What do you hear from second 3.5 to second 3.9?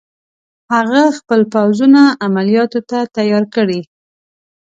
کړي.